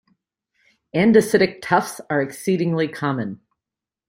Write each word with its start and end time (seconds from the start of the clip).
Andesitic 0.95 1.61
tuffs 1.61 2.01
are 2.09 2.23
exceedingly 2.23 2.87
common. 2.87 3.39